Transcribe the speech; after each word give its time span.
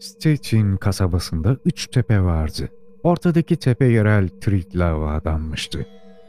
Stettin 0.00 0.76
kasabasında 0.76 1.56
üç 1.64 1.86
tepe 1.86 2.20
vardı. 2.20 2.68
Ortadaki 3.02 3.56
tepe 3.56 3.84
yerel 3.84 4.28
Triglava 4.28 5.12
adanmıştı. 5.12 5.86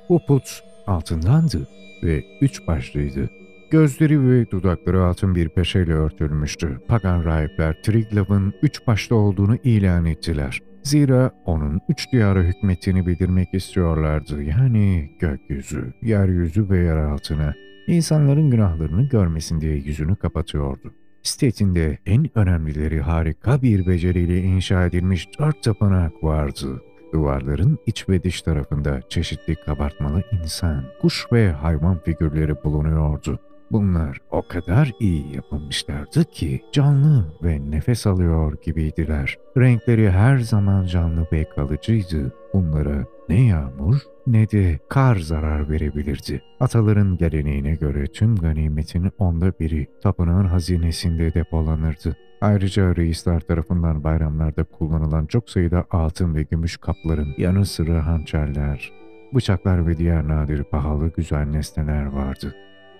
Bu 0.09 0.25
put 0.27 0.63
altındandı 0.87 1.67
ve 2.03 2.23
üç 2.41 2.67
başlıydı. 2.67 3.29
Gözleri 3.71 4.29
ve 4.29 4.51
dudakları 4.51 5.03
altın 5.03 5.35
bir 5.35 5.49
peşeyle 5.49 5.93
örtülmüştü. 5.93 6.79
Pagan 6.87 7.25
rahipler 7.25 7.81
Triglav'ın 7.83 8.53
üç 8.61 8.87
başlı 8.87 9.15
olduğunu 9.15 9.55
ilan 9.63 10.05
ettiler. 10.05 10.61
Zira 10.83 11.31
onun 11.45 11.79
üç 11.89 12.11
diyara 12.11 12.39
hükmettiğini 12.39 13.07
bildirmek 13.07 13.53
istiyorlardı. 13.53 14.43
Yani 14.43 15.11
gökyüzü, 15.19 15.93
yeryüzü 16.01 16.69
ve 16.69 16.77
yer 16.77 16.97
altına. 16.97 17.53
İnsanların 17.87 18.51
günahlarını 18.51 19.09
görmesin 19.09 19.61
diye 19.61 19.75
yüzünü 19.75 20.15
kapatıyordu. 20.15 20.93
Stettin'de 21.27 21.97
en 22.05 22.37
önemlileri 22.37 23.01
harika 23.01 23.61
bir 23.61 23.87
beceriyle 23.87 24.41
inşa 24.41 24.85
edilmiş 24.85 25.27
dört 25.39 25.63
tapınak 25.63 26.23
vardı. 26.23 26.81
Duvarların 27.13 27.79
iç 27.85 28.09
ve 28.09 28.23
dış 28.23 28.41
tarafında 28.41 29.01
çeşitli 29.09 29.55
kabartmalı 29.55 30.23
insan, 30.31 30.83
kuş 31.01 31.25
ve 31.31 31.51
hayvan 31.51 31.99
figürleri 31.99 32.63
bulunuyordu. 32.63 33.39
Bunlar 33.71 34.17
o 34.31 34.47
kadar 34.47 34.91
iyi 34.99 35.35
yapılmışlardı 35.35 36.23
ki 36.23 36.61
canlı 36.71 37.25
ve 37.43 37.71
nefes 37.71 38.07
alıyor 38.07 38.57
gibiydiler. 38.63 39.37
Renkleri 39.57 40.11
her 40.11 40.37
zaman 40.37 40.85
canlı 40.85 41.27
ve 41.31 41.49
kalıcıydı. 41.49 42.33
Bunlara 42.53 43.05
ne 43.29 43.41
yağmur 43.41 43.95
ne 44.27 44.49
de 44.49 44.79
kar 44.89 45.15
zarar 45.15 45.69
verebilirdi. 45.69 46.41
Ataların 46.59 47.17
geleneğine 47.17 47.75
göre 47.75 48.07
tüm 48.07 48.35
ganimetin 48.35 49.11
onda 49.17 49.53
biri 49.59 49.87
tapınağın 50.03 50.45
hazinesinde 50.45 51.33
depolanırdı. 51.33 52.17
Ayrıca 52.41 52.95
reisler 52.95 53.39
tarafından 53.39 54.03
bayramlarda 54.03 54.63
kullanılan 54.63 55.25
çok 55.25 55.49
sayıda 55.49 55.85
altın 55.91 56.35
ve 56.35 56.43
gümüş 56.43 56.77
kapların 56.77 57.35
yanı 57.37 57.65
sıra 57.65 58.05
hançerler, 58.05 58.91
bıçaklar 59.33 59.87
ve 59.87 59.97
diğer 59.97 60.27
nadir 60.27 60.63
pahalı 60.63 61.11
güzel 61.17 61.45
nesneler 61.45 62.05
vardı. 62.05 62.55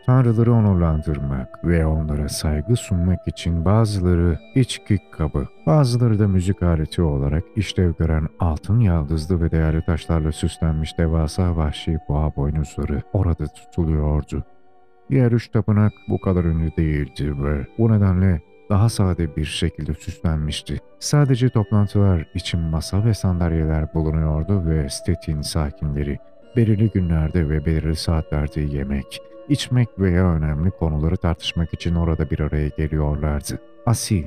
Tanrıları 0.08 0.54
onurlandırmak 0.54 1.66
ve 1.66 1.86
onlara 1.86 2.30
saygı 2.30 2.76
sunmak 2.76 3.28
için 3.28 3.66
bazıları 3.66 4.40
içki 4.56 5.00
kabı, 5.12 5.48
bazıları 5.66 6.20
da 6.20 6.28
müzik 6.28 6.64
aleti 6.64 7.02
olarak 7.02 7.44
işlev 7.56 7.94
gören 8.00 8.28
altın 8.40 8.80
yaldızlı 8.80 9.42
ve 9.42 9.52
değerli 9.52 9.82
taşlarla 9.82 10.32
süslenmiş 10.32 10.98
devasa 10.98 11.58
vahşi 11.58 11.98
boğa 12.10 12.36
boynuzları 12.36 13.02
orada 13.14 13.48
tutuluyordu. 13.48 14.44
Diğer 15.10 15.32
üç 15.32 15.48
tapınak 15.48 15.94
bu 16.10 16.22
kadar 16.22 16.44
ünlü 16.44 16.72
değildi 16.78 17.44
ve 17.44 17.68
bu 17.78 17.92
nedenle 17.92 18.42
daha 18.70 18.90
sade 18.90 19.36
bir 19.36 19.46
şekilde 19.46 19.94
süslenmişti. 19.94 20.80
Sadece 21.00 21.50
toplantılar 21.50 22.28
için 22.36 22.60
masa 22.60 23.06
ve 23.06 23.14
sandalyeler 23.14 23.94
bulunuyordu 23.94 24.66
ve 24.66 24.90
Stettin 24.90 25.42
sakinleri 25.42 26.20
belirli 26.56 26.90
günlerde 26.90 27.50
ve 27.50 27.66
belirli 27.66 27.96
saatlerde 27.96 28.62
yemek, 28.62 29.22
içmek 29.50 30.00
veya 30.00 30.26
önemli 30.26 30.72
konuları 30.72 31.18
tartışmak 31.18 31.74
için 31.74 31.96
orada 31.96 32.30
bir 32.30 32.40
araya 32.40 32.68
geliyorlardı. 32.68 33.60
Asil 33.86 34.26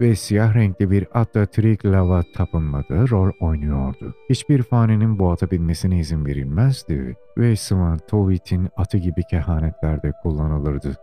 ve 0.00 0.16
siyah 0.16 0.54
renkli 0.54 0.90
bir 0.90 1.06
atta 1.14 1.46
Triglava 1.46 2.22
tapınmada 2.34 3.08
rol 3.10 3.32
oynuyordu. 3.40 4.14
Hiçbir 4.30 4.62
faninin 4.62 5.18
bu 5.18 5.30
ata 5.30 5.50
binmesine 5.50 5.98
izin 5.98 6.26
verilmezdi 6.26 7.16
ve 7.38 7.56
Svantovit'in 7.56 8.68
atı 8.76 8.98
gibi 8.98 9.22
kehanetlerde 9.30 10.12
kullanılırdı. 10.22 10.96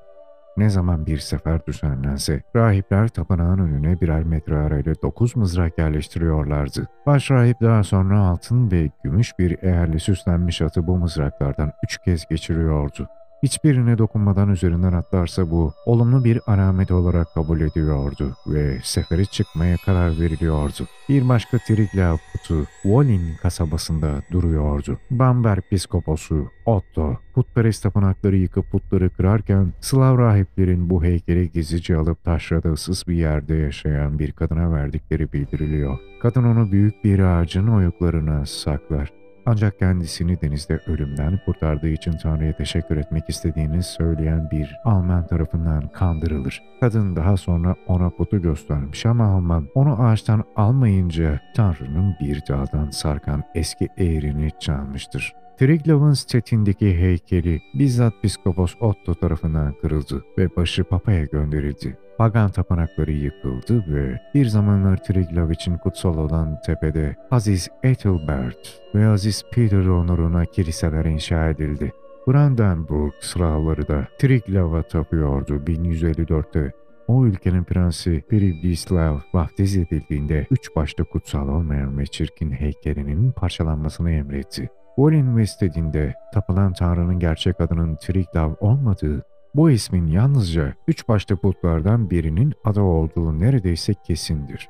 Ne 0.58 0.70
zaman 0.70 1.06
bir 1.06 1.18
sefer 1.18 1.66
düzenlense, 1.66 2.44
rahipler 2.56 3.08
tapınağın 3.08 3.60
önüne 3.60 4.02
birer 4.02 4.24
metre 4.24 4.58
arayla 4.58 4.94
dokuz 5.04 5.36
mızrak 5.36 5.78
yerleştiriyorlardı. 5.78 6.88
Baş 7.06 7.32
rahip 7.32 7.62
daha 7.62 7.84
sonra 7.84 8.20
altın 8.20 8.72
ve 8.72 8.90
gümüş 9.04 9.40
bir 9.40 9.64
eğerli 9.64 10.00
süslenmiş 10.00 10.62
atı 10.62 10.88
bu 10.88 10.98
mızraklardan 10.98 11.72
üç 11.84 11.98
kez 11.98 12.28
geçiriyordu. 12.28 13.08
Hiçbirine 13.44 13.98
dokunmadan 13.98 14.50
üzerinden 14.50 14.94
atlarsa 14.94 15.52
bu 15.52 15.74
olumlu 15.86 16.24
bir 16.24 16.40
alamet 16.48 16.92
olarak 16.92 17.34
kabul 17.34 17.62
ediyordu 17.62 18.36
ve 18.48 18.78
sefere 18.84 19.26
çıkmaya 19.26 19.78
karar 19.78 20.20
veriliyordu. 20.20 20.88
Bir 21.10 21.30
başka 21.30 21.58
Triglav 21.58 22.18
putu 22.32 22.66
Wolin 22.84 23.36
kasabasında 23.42 24.22
duruyordu. 24.32 25.00
Bamberg 25.12 25.64
piskoposu 25.70 26.48
Otto 26.66 27.18
putperest 27.36 27.84
tapınakları 27.84 28.36
yıkıp 28.36 28.72
putları 28.72 29.10
kırarken 29.10 29.74
Slav 29.82 30.18
rahiplerin 30.18 30.90
bu 30.90 31.04
heykeli 31.04 31.52
gizlice 31.52 31.96
alıp 31.96 32.24
taşrada 32.24 32.72
ıssız 32.72 33.04
bir 33.08 33.16
yerde 33.16 33.56
yaşayan 33.56 34.20
bir 34.20 34.32
kadına 34.32 34.74
verdikleri 34.74 35.34
bildiriliyor. 35.34 35.98
Kadın 36.22 36.44
onu 36.44 36.72
büyük 36.72 37.04
bir 37.04 37.20
ağacın 37.20 37.68
oyuklarına 37.68 38.46
saklar. 38.46 39.19
Ancak 39.52 39.80
kendisini 39.80 40.42
denizde 40.42 40.80
ölümden 40.88 41.40
kurtardığı 41.46 41.90
için 41.90 42.12
Tanrı'ya 42.12 42.54
teşekkür 42.54 42.98
etmek 42.98 43.30
istediğini 43.30 43.84
söyleyen 43.84 44.50
bir 44.52 44.78
Alman 44.86 45.28
tarafından 45.28 45.88
kandırılır. 45.88 46.64
Kadın 46.80 47.16
daha 47.16 47.38
sonra 47.38 47.76
ona 47.88 48.10
putu 48.10 48.42
göstermiş 48.42 49.06
ama 49.06 49.26
Alman 49.26 49.68
onu 49.76 50.04
ağaçtan 50.04 50.44
almayınca 50.56 51.40
Tanrı'nın 51.56 52.16
bir 52.22 52.42
dağdan 52.50 52.90
sarkan 52.90 53.44
eski 53.56 53.88
eğrini 53.98 54.52
çalmıştır. 54.60 55.34
Triglav'ın 55.60 56.14
stetindeki 56.14 56.98
heykeli 56.98 57.62
bizzat 57.74 58.14
Piskopos 58.22 58.76
Otto 58.80 59.16
tarafından 59.16 59.74
kırıldı 59.82 60.24
ve 60.38 60.56
başı 60.56 60.84
Papa'ya 60.84 61.26
gönderildi. 61.26 61.98
Pagan 62.20 62.52
tapınakları 62.52 63.12
yıkıldı 63.12 63.84
ve 63.88 64.20
bir 64.34 64.46
zamanlar 64.46 64.98
Triglav 64.98 65.50
için 65.50 65.78
kutsal 65.78 66.18
olan 66.18 66.62
tepede 66.66 67.16
Aziz 67.32 67.70
Ethelbert 67.84 68.82
ve 68.96 69.08
Aziz 69.08 69.44
Peter 69.52 69.86
onuruna 69.86 70.46
kiliseler 70.46 71.06
inşa 71.06 71.50
edildi. 71.50 71.92
Brandenburg 72.28 73.14
Slavları 73.22 73.88
da 73.88 74.08
Triglav'a 74.20 74.84
tapıyordu 74.84 75.54
1154'te. 75.54 76.72
O 77.08 77.26
ülkenin 77.26 77.64
prensi 77.64 78.24
Privdislav 78.30 79.18
vaftiz 79.34 79.78
edildiğinde 79.78 80.48
üç 80.52 80.76
başta 80.76 81.04
kutsal 81.04 81.48
olmayan 81.48 81.98
ve 81.98 82.06
çirkin 82.06 82.52
heykelinin 82.52 83.32
parçalanmasını 83.32 84.12
emretti. 84.12 84.70
Wolin 84.96 85.38
ve 85.38 85.44
istediğinde 85.44 86.14
tapılan 86.34 86.74
tanrının 86.74 87.20
gerçek 87.20 87.62
adının 87.62 87.96
Triglav 87.96 88.54
olmadığı 88.60 89.24
bu 89.56 89.72
ismin 89.72 90.08
yalnızca 90.08 90.74
üç 90.88 91.08
başlı 91.08 91.36
putlardan 91.36 92.10
birinin 92.10 92.54
adı 92.64 92.82
olduğu 92.82 93.40
neredeyse 93.40 93.94
kesindir. 93.94 94.70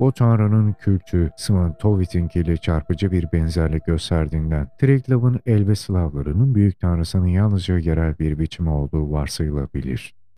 Bu 0.00 0.12
tanrının 0.12 0.72
kültü 0.72 1.30
Svantovit'inkiyle 1.36 2.56
çarpıcı 2.56 3.12
bir 3.12 3.32
benzerlik 3.32 3.86
gösterdiğinden 3.86 4.68
Triglav'ın 4.78 5.40
Elbe 5.46 5.74
Slavlarının 5.74 6.54
büyük 6.54 6.80
tanrısının 6.80 7.26
yalnızca 7.26 7.78
yerel 7.78 8.18
bir 8.18 8.38
biçimi 8.38 8.70
olduğu 8.70 9.12
varsayılabilir. 9.12 10.21